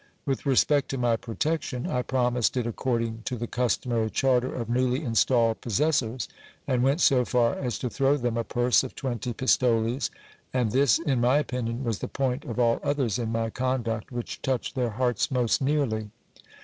With 0.25 0.47
respect 0.47 0.89
to 0.89 0.97
my 0.97 1.15
protection, 1.15 1.85
I 1.85 2.01
promised 2.01 2.57
it 2.57 2.65
according 2.65 3.21
to 3.25 3.35
the 3.35 3.45
customary 3.45 4.09
charter 4.09 4.51
of 4.51 4.67
newly 4.67 5.03
installed 5.03 5.61
possessors; 5.61 6.27
and 6.67 6.81
went 6.81 7.01
so 7.01 7.23
far 7.23 7.53
as 7.53 7.77
to 7.77 7.87
throw 7.91 8.17
them 8.17 8.35
a 8.35 8.43
purse 8.43 8.83
of 8.83 8.95
twenty 8.95 9.31
pistoles: 9.31 10.09
and 10.55 10.71
this, 10.71 10.97
in 10.97 11.21
my 11.21 11.37
opinion, 11.37 11.83
was 11.83 11.99
the 11.99 12.07
point 12.07 12.45
of 12.45 12.57
all 12.59 12.79
others 12.81 13.19
in 13.19 13.31
my 13.31 13.51
conduct 13.51 14.11
which 14.11 14.41
touched 14.41 14.73
their 14.73 14.89
hearts 14.89 15.29
most 15.29 15.61
nearly. 15.61 16.09